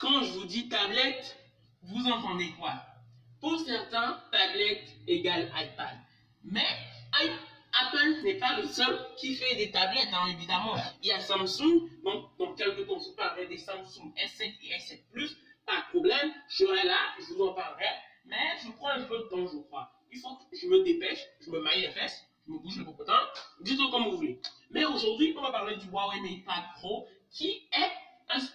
[0.00, 1.36] quand je vous dis tablette,
[1.82, 2.72] vous entendez quoi?
[3.40, 5.96] Pour certains, tablette égale iPad.
[6.42, 6.66] Mais
[7.12, 10.74] Apple n'est pas le seul qui fait des tablettes, hein, évidemment.
[11.02, 15.02] Il y a Samsung, donc dans quelques temps, je parlerai des Samsung S7 et S7
[15.12, 15.36] Plus.
[15.66, 17.84] Pas de problème, je serai là, je vous en parlerai.
[18.24, 19.92] Mais je prends un peu de temps, je crois.
[20.10, 22.84] Il faut que je me dépêche, je me maille les fesses, je me bouge le
[22.84, 23.20] popotin,
[23.60, 24.40] dites-le comme vous voulez.
[24.70, 27.92] Mais aujourd'hui, on va parler du Huawei MatePad Pro, qui est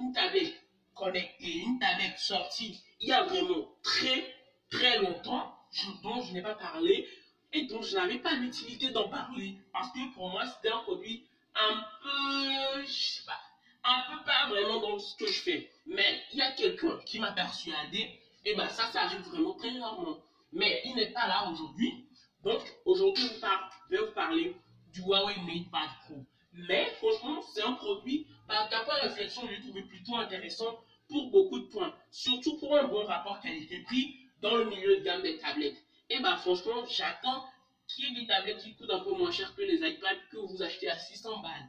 [0.00, 0.54] une tablette
[0.98, 4.34] connectée, une tablette sortie il y a vraiment très,
[4.70, 5.54] très longtemps,
[6.02, 7.08] dont je n'ai pas parlé,
[7.52, 9.54] et dont je n'avais pas l'utilité d'en parler.
[9.72, 13.40] Parce que pour moi, c'était un produit un peu, je sais pas,
[13.84, 15.70] un peu pas vraiment dans ce que je fais.
[15.86, 20.18] Mais il y a quelqu'un qui m'a persuadé, et ben ça, ça vraiment très rarement.
[20.52, 22.06] Mais il n'est pas là aujourd'hui.
[22.44, 24.56] Donc aujourd'hui, je vais vous parler
[24.92, 26.24] du Huawei MatePad Pro.
[26.52, 31.58] Mais franchement, c'est un produit, bah, d'après réflexion, je l'ai trouvé plutôt intéressant pour beaucoup
[31.58, 31.94] de points.
[32.10, 35.76] Surtout pour un bon rapport qualité-prix dans le milieu de gamme des tablettes.
[36.10, 37.44] Et bah franchement, j'attends
[37.86, 40.38] qu'il y ait des tablettes qui coûtent un peu moins cher que les iPads que
[40.38, 41.68] vous achetez à 600 balles.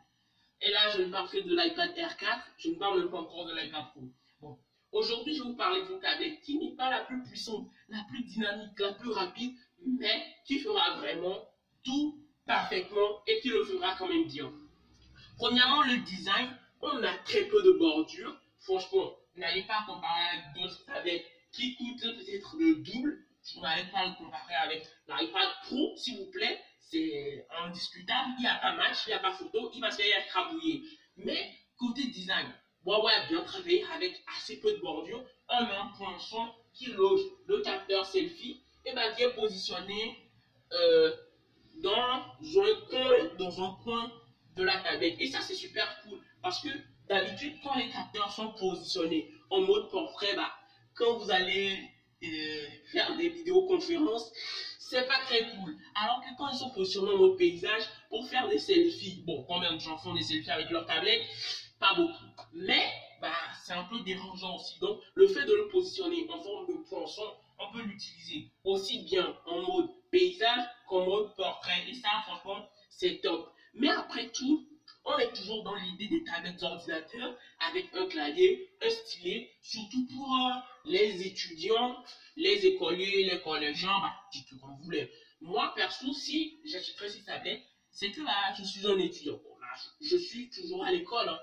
[0.62, 3.46] Et là, je ne parle que de l'iPad R4, je ne parle même pas encore
[3.46, 4.04] de l'iPad Pro.
[4.42, 4.58] Bon,
[4.92, 8.24] aujourd'hui, je vais vous parler d'une tablette qui n'est pas la plus puissante, la plus
[8.24, 9.54] dynamique, la plus rapide,
[9.86, 11.46] mais qui fera vraiment
[11.84, 14.52] tout parfaitement et qui le fera quand même bien.
[15.38, 16.50] Premièrement, le design,
[16.82, 18.40] on a très peu de bordures.
[18.60, 24.06] Franchement, n'allez pas comparer avec d'autres tablettes qui coûtent peut-être le double je n'allais pas
[24.06, 26.62] le comparer avec l'iPad Pro, s'il vous plaît.
[26.80, 28.34] C'est indiscutable.
[28.38, 30.84] Il n'y a pas match, il n'y a pas photo, il va se faire crabouiller.
[31.18, 32.48] Mais côté design,
[32.86, 35.24] Huawei a bien travaillé avec assez peu de bordure.
[35.50, 40.32] On a un point son qui loge le capteur selfie et bien est positionné
[40.72, 41.16] euh,
[41.78, 44.12] dans, un coin, dans un coin
[44.56, 45.18] de la tablette.
[45.20, 45.69] Et ça, c'est super
[46.50, 46.70] parce que
[47.08, 50.52] d'habitude, quand les capteurs sont positionnés en mode portrait, bah,
[50.96, 51.78] quand vous allez
[52.92, 54.32] faire des vidéoconférences,
[54.80, 55.76] c'est pas très cool.
[55.94, 59.76] Alors que quand ils sont positionnés en mode paysage pour faire des selfies, bon, combien
[59.76, 61.22] de gens font des selfies avec leur tablette
[61.80, 62.26] Pas beaucoup.
[62.52, 63.32] Mais, bah,
[63.64, 64.80] c'est un peu dérangeant aussi.
[64.80, 69.38] Donc, le fait de le positionner en forme de poinçon, on peut l'utiliser aussi bien
[69.46, 71.88] en mode paysage qu'en mode portrait.
[71.88, 73.54] Et ça, franchement, c'est top.
[73.76, 74.66] Mais après tout,
[75.28, 81.26] toujours dans l'idée des tablettes d'ordinateur avec un clavier, un stylet, surtout pour euh, les
[81.28, 82.04] étudiants,
[82.36, 85.12] les écoliers, les collégiens, bah, dites comme vous voulez.
[85.42, 89.40] Moi, perso, si j'achèterais ces tablettes, c'est que là, je suis un étudiant.
[90.02, 91.30] je, suis toujours à l'école.
[91.30, 91.40] Hein.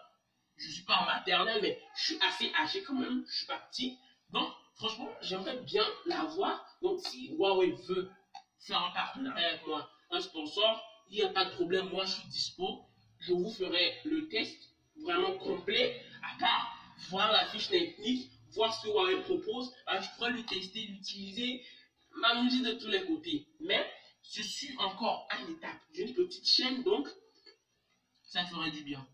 [0.57, 3.25] Je suis pas en maternelle, mais je suis assez âgé quand même.
[3.29, 3.99] Je suis pas petit.
[4.31, 6.65] Donc, franchement, j'aimerais bien l'avoir.
[6.83, 8.11] Donc, si Huawei veut
[8.61, 11.89] faire un partenariat avec moi, un sponsor, il n'y a pas de problème.
[11.89, 12.87] Moi, je suis dispo
[13.27, 14.57] je vous ferai le test
[15.03, 16.77] vraiment complet, à part
[17.11, 21.63] voir la fiche technique, voir ce que Huawei propose, bah, je pourrais le tester, l'utiliser,
[22.15, 23.47] m'amuser de tous les côtés.
[23.61, 23.85] Mais
[24.23, 27.09] je suis encore à l'étape d'une petite chaîne, donc
[28.23, 29.07] ça ferait du bien.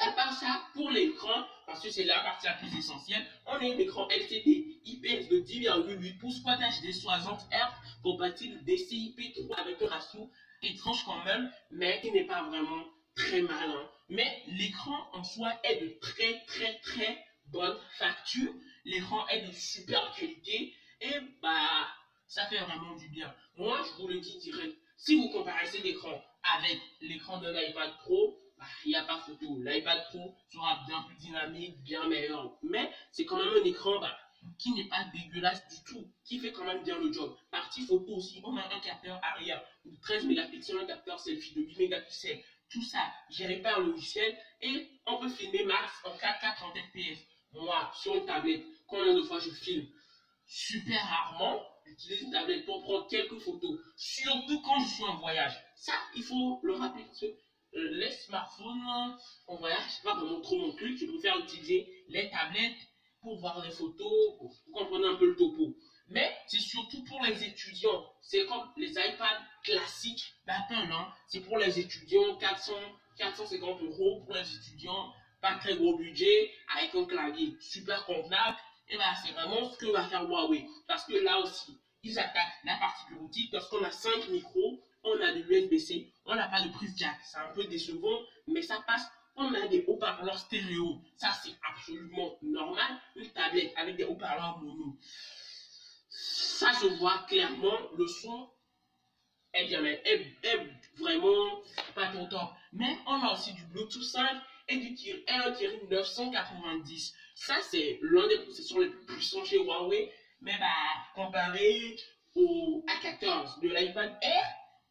[0.00, 3.58] À part ça, pour l'écran, parce que c'est la partie la plus essentielle, on a
[3.58, 9.86] un écran LCD IPS de 10,8 pouces Quad HD 60 Hz compatible DCI-P3 avec un
[9.88, 10.30] ratio
[10.62, 12.84] étrange quand même, mais qui n'est pas vraiment
[13.18, 13.88] très malin.
[14.08, 18.52] Mais l'écran en soi est de très très très bonne facture.
[18.84, 21.86] L'écran est de super qualité et bah
[22.26, 23.34] ça fait vraiment du bien.
[23.56, 26.22] Moi, je vous le dis direct, si vous comparez cet écran
[26.56, 29.58] avec l'écran de l'iPad Pro, bah, il n'y a pas photo.
[29.62, 32.58] L'iPad Pro sera bien plus dynamique, bien meilleur.
[32.62, 34.16] Mais c'est quand même un écran bah,
[34.58, 37.34] qui n'est pas dégueulasse du tout, qui fait quand même bien le job.
[37.50, 41.62] Partie photo aussi, on a un capteur arrière de 13 mégapixels, un capteur selfie de
[41.62, 46.54] 8 mégapixels tout ça géré par le logiciel et on peut filmer max en 4K
[46.56, 47.20] 30 fps.
[47.52, 49.86] Moi, sur une tablette, combien de fois je filme
[50.46, 55.54] Super rarement, j'utilise une tablette pour prendre quelques photos, surtout quand je suis en voyage.
[55.76, 57.04] Ça, il faut le rappeler
[57.74, 59.14] euh, les smartphones
[59.46, 60.96] en voyage, c'est pas vraiment trop mon truc.
[60.98, 62.87] Je préfère utiliser les tablettes
[63.20, 65.74] pour voir les photos, pour comprendre un peu le topo.
[66.08, 68.04] Mais c'est surtout pour les étudiants.
[68.22, 70.90] C'est comme les iPads classiques d'Apple.
[70.90, 71.12] Hein.
[71.26, 72.72] C'est pour les étudiants, 400,
[73.18, 75.12] 450 euros pour les étudiants.
[75.40, 78.56] Pas très gros budget, avec un clavier super convenable.
[78.88, 80.66] Et bien, c'est vraiment ce que va faire Huawei.
[80.86, 83.52] Parce que là aussi, ils attaquent la partie bureautique.
[83.52, 87.18] Lorsqu'on a 5 micros, on a de l'USB-C, on n'a pas de prise jack.
[87.22, 89.06] C'est un peu décevant, mais ça passe
[89.38, 91.00] on a des haut-parleurs stéréo.
[91.16, 92.98] Ça, c'est absolument normal.
[93.16, 94.98] Une tablette avec des haut-parleurs mono
[96.58, 98.48] ça se voit clairement, le son
[99.54, 100.36] est bien, mais est,
[100.96, 101.62] vraiment
[101.94, 102.50] pas top.
[102.72, 107.14] Mais on a aussi du Bluetooth 5 et du RTX 990.
[107.34, 110.66] ça c'est l'un des processeurs les plus puissants chez Huawei, mais bah,
[111.14, 111.96] comparé
[112.34, 114.44] au A14 de l'iPad Air,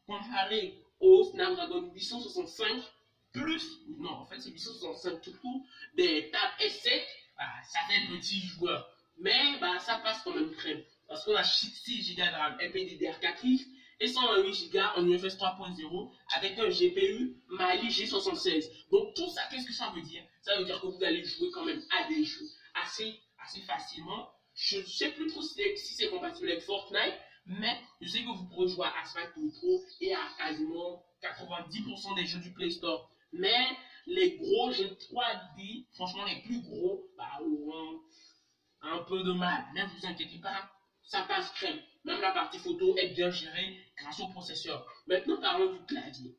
[0.06, 2.82] comparé au Snapdragon 865
[3.40, 5.62] plus, non, en fait c'est 865 tout court,
[5.96, 7.02] des tables S7,
[7.38, 8.90] bah, ça fait petit joueur.
[9.20, 10.82] Mais bah, ça passe quand même crème.
[11.08, 13.66] Parce qu'on a 6 Go de RAM LPDDR4X
[14.00, 18.70] et 128 Go en UFS 3.0 avec un GPU Mali G76.
[18.92, 20.24] Donc tout ça, qu'est-ce que ça veut dire?
[20.42, 24.30] Ça veut dire que vous allez jouer quand même à des jeux assez, assez facilement.
[24.56, 27.14] Je ne sais plus trop si c'est compatible avec Fortnite,
[27.46, 32.26] mais je sais que vous pourrez jouer à Asphalt Pro et à quasiment 90% des
[32.26, 33.10] jeux du Play Store.
[33.34, 33.68] Mais
[34.06, 38.02] les gros jeux 3D, franchement les plus gros, bah, auront
[38.82, 39.64] un peu de mal.
[39.76, 40.70] Ne vous inquiétez pas,
[41.04, 41.80] ça passe crème.
[42.04, 44.86] Même la partie photo est bien gérée grâce au processeur.
[45.08, 46.38] Maintenant, parlons du clavier.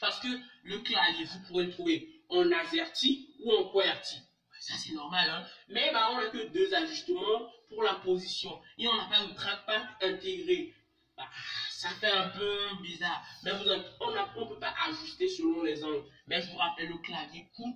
[0.00, 0.28] Parce que
[0.62, 4.16] le clavier, vous pourrez le trouver en AZERTY ou en QWERTY.
[4.60, 5.46] Ça, c'est normal, hein.
[5.68, 8.58] Mais bah, on n'a que deux ajustements pour la position.
[8.78, 10.74] Et on n'a pas de trackpad intégré.
[11.18, 11.28] Bah,
[11.70, 13.22] ça fait un peu bizarre.
[13.42, 13.68] Mais vous,
[14.00, 16.04] on ne peut pas ajuster selon les angles.
[16.26, 17.74] Mais je vous rappelle, le clavier coûte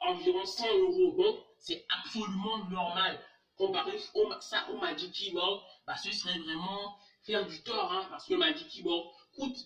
[0.00, 1.16] environ 100 euros.
[1.16, 3.18] Donc, c'est absolument normal.
[3.56, 8.26] Comparé au, ça au Magic Keyboard, bah, ce serait vraiment faire du tort, hein, parce
[8.26, 9.56] que le Magic Keyboard coûte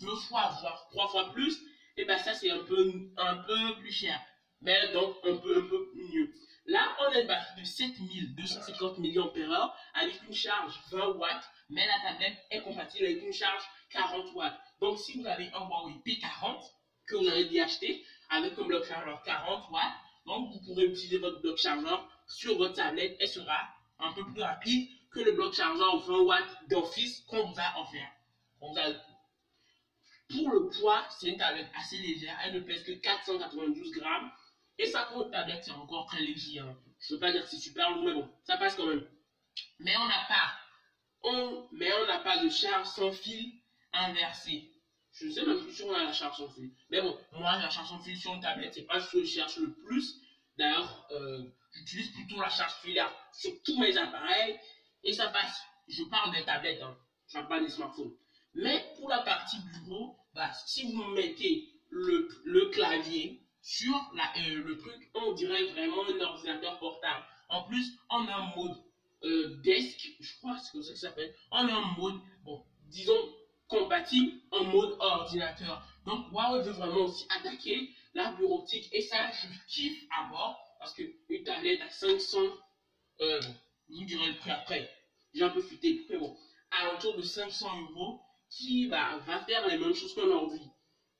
[0.00, 1.58] deux fois, voire trois fois plus.
[1.96, 4.18] Et bien, bah, ça, c'est un peu, un peu plus cher.
[4.62, 6.32] Mais donc, un peu, un peu mieux.
[6.66, 7.91] Là, on est parti de 7
[8.26, 13.22] 250 millions par heure avec une charge 20 watts, mais la tablette est compatible avec
[13.22, 14.58] une charge 40 watts.
[14.80, 16.60] Donc, si vous avez un Huawei P40
[17.06, 19.92] que vous avez dû acheter avec un bloc chargeur 40 watts,
[20.26, 24.42] donc vous pourrez utiliser votre bloc chargeur sur votre tablette et sera un peu plus
[24.42, 28.10] rapide que le bloc chargeur 20 watts d'office qu'on vous a offert.
[30.30, 34.30] Pour le poids, c'est une tablette assez légère, elle ne pèse que 492 grammes
[34.78, 36.58] et ça, une tablette, c'est encore très léger.
[36.58, 36.76] Hein.
[37.00, 39.06] Je veux pas dire c'est super lourd, mais bon, ça passe quand même.
[39.78, 40.52] Mais on n'a pas,
[41.22, 43.52] on, mais on n'a pas de charge sans fil
[43.92, 44.68] inversé.
[45.12, 46.70] Je ne sais même plus si on a la charge sans fil.
[46.90, 49.30] Mais bon, moi, la charge sans fil sur une tablette, c'est pas ce que je
[49.30, 50.16] cherche le plus.
[50.56, 51.42] D'ailleurs, euh,
[51.74, 54.58] j'utilise plutôt la charge filaire sur tous mes appareils.
[55.04, 55.62] Et ça passe.
[55.88, 56.96] Je parle des tablettes, hein.
[57.26, 58.14] je parle pas des smartphones.
[58.54, 64.62] Mais pour la partie bureau, bah, si vous mettez le, le clavier sur la, euh,
[64.64, 67.24] le truc, on dirait vraiment un ordinateur portable.
[67.48, 68.76] En plus, on a un mode
[69.24, 71.34] euh, desk, je crois que c'est comme ça que ça s'appelle.
[71.50, 73.34] On a un mode, bon, disons,
[73.68, 75.86] compatible en mode ordinateur.
[76.04, 78.88] Donc, Huawei veut vraiment aussi attaquer la bureautique.
[78.92, 82.38] Et ça, je kiffe à bord parce qu'une tablette à 500,
[83.20, 83.40] euh,
[83.88, 84.90] vous direz le prix après.
[85.32, 86.36] J'ai un peu futé, mais bon,
[86.72, 88.20] à l'entour de 500 euros,
[88.50, 90.60] qui va faire les mêmes choses qu'un ordi.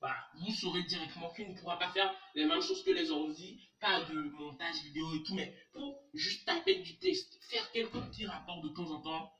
[0.02, 3.56] Bah, vous saurez directement qu'il ne pourra pas faire les mêmes choses que les ordi,
[3.78, 8.26] pas de montage vidéo et tout, mais pour juste taper du texte, faire quelques petits
[8.26, 9.32] rapports de temps en temps,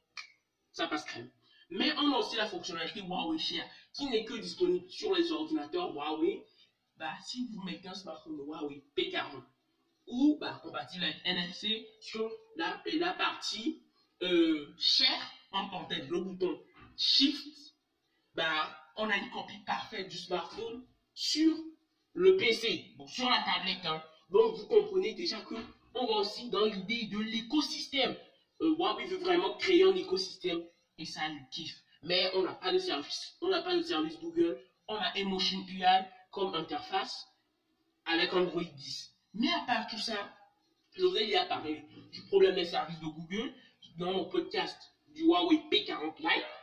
[0.70, 1.28] ça passe crème.
[1.70, 5.92] Mais on a aussi la fonctionnalité Huawei Share qui n'est que disponible sur les ordinateurs
[5.92, 6.44] Huawei.
[6.96, 9.42] Bah, si vous mettez un smartphone Huawei P40
[10.06, 13.82] ou bah, compatible avec NFC sur la, la partie
[14.22, 16.56] euh, Share en tête, le bouton
[16.96, 17.74] Shift,
[18.34, 20.84] bah, on a une copie parfaite du smartphone
[21.14, 21.56] sur
[22.14, 23.84] le PC, sur la tablette.
[23.84, 24.02] Hein.
[24.30, 25.54] Donc vous comprenez déjà que
[25.94, 28.16] on va aussi dans l'idée de l'écosystème.
[28.60, 30.62] Euh, Huawei veut vraiment créer un écosystème
[30.98, 31.82] et ça le kiffe.
[32.02, 33.36] Mais on n'a pas de service.
[33.40, 34.58] On n'a pas de service Google.
[34.88, 35.84] On a Emotion UI
[36.30, 37.28] comme interface
[38.06, 39.16] avec Android 10.
[39.34, 40.16] Mais à part tout ça,
[40.92, 43.54] je ai déjà parlé du problème des services de Google
[43.98, 44.78] dans mon podcast
[45.14, 46.61] du Huawei P40 Lite.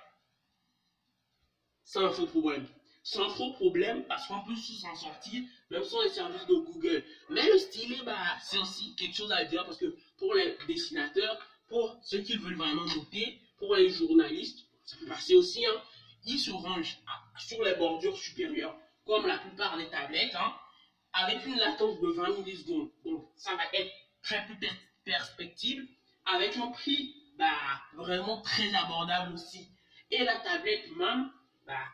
[1.92, 2.68] C'est un faux problème.
[3.02, 5.42] C'est un faux problème parce qu'on peut s'en sortir
[5.72, 7.04] même sans les services de Google.
[7.30, 11.44] Mais le stylet, bah, c'est aussi quelque chose à dire parce que pour les dessinateurs,
[11.68, 15.82] pour ceux qui veulent vraiment noter, pour les journalistes, ça peut passer aussi, hein,
[16.26, 16.96] ils se rangent
[17.40, 20.54] sur les bordures supérieures, comme la plupart des tablettes, hein,
[21.14, 22.92] avec une latence de 20 millisecondes.
[23.04, 23.92] Donc, ça va être
[24.22, 24.54] très peu
[25.06, 25.84] perspective,
[26.24, 29.68] avec un prix bah, vraiment très abordable aussi.
[30.12, 31.32] Et la tablette même,
[31.70, 31.86] bah,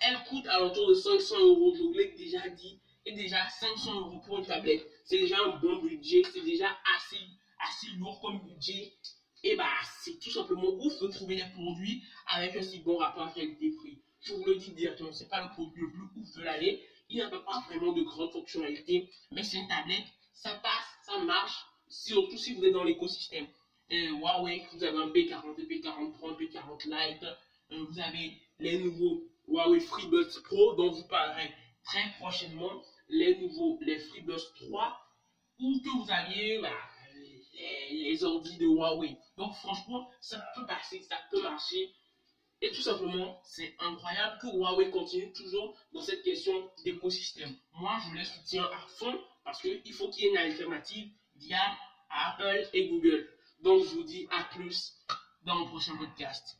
[0.00, 1.72] elle coûte à l'entour de 500 euros.
[1.74, 2.80] Je vous l'ai déjà dit.
[3.06, 6.22] Et déjà 500 euros pour une tablette, c'est déjà un bon budget.
[6.32, 7.20] C'est déjà assez,
[7.60, 8.94] assez lourd comme budget.
[9.42, 13.32] Et bah, c'est tout simplement ouf de trouver des produits avec un si bon rapport
[13.32, 14.02] qualité-prix.
[14.22, 16.82] Je vous le dis directement, c'est pas le produit le plus ouf de l'année.
[17.10, 21.18] Il n'y a pas vraiment de grandes fonctionnalités, mais c'est une tablette, ça passe, ça
[21.18, 23.46] marche, surtout si vous êtes dans l'écosystème.
[23.90, 27.22] Huawei, vous avez un P40, P40 Pro, P40 Lite,
[27.72, 31.52] euh, vous avez les nouveaux Huawei FreeBuds Pro dont vous parlerez
[31.84, 35.00] très prochainement, les nouveaux, les FreeBuds 3
[35.58, 36.70] ou que vous aviez bah,
[37.14, 39.16] les, les ordi de Huawei.
[39.36, 41.92] Donc franchement, ça peut passer, ça peut marcher.
[42.60, 47.54] Et tout simplement, c'est incroyable que Huawei continue toujours dans cette question d'écosystème.
[47.74, 51.60] Moi, je les soutiens à fond parce qu'il faut qu'il y ait une alternative via
[52.08, 53.28] Apple et Google.
[53.60, 54.94] Donc, je vous dis à plus
[55.42, 56.58] dans le prochain podcast.